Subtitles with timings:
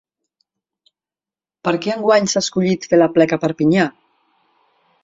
[1.67, 3.89] Per què enguany s’ha escollit fer l’aplec a Perpinyà?